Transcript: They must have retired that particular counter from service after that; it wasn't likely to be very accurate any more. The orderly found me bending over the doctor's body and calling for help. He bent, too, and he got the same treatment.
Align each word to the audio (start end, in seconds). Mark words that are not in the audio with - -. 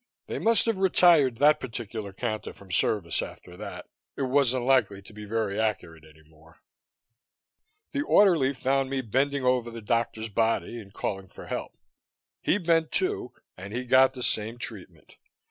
They 0.25 0.39
must 0.39 0.65
have 0.65 0.77
retired 0.77 1.37
that 1.37 1.59
particular 1.59 2.11
counter 2.11 2.53
from 2.53 2.71
service 2.71 3.21
after 3.21 3.55
that; 3.57 3.85
it 4.17 4.23
wasn't 4.23 4.65
likely 4.65 4.99
to 5.03 5.13
be 5.13 5.25
very 5.25 5.59
accurate 5.59 6.05
any 6.05 6.23
more. 6.27 6.57
The 7.91 8.01
orderly 8.01 8.51
found 8.51 8.89
me 8.89 9.01
bending 9.01 9.43
over 9.45 9.69
the 9.69 9.79
doctor's 9.79 10.29
body 10.29 10.79
and 10.81 10.91
calling 10.91 11.27
for 11.27 11.45
help. 11.45 11.77
He 12.41 12.57
bent, 12.57 12.91
too, 12.91 13.33
and 13.55 13.73
he 13.73 13.85
got 13.85 14.13
the 14.13 14.23
same 14.23 14.57
treatment. 14.57 15.17